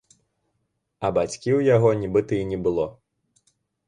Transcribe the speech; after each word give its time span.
А 1.09 1.11
бацькі 1.17 1.37
ў 1.37 1.59
яго 1.75 1.89
нібыта 2.05 2.33
і 2.39 2.47
не 2.53 2.59
было. 2.69 2.87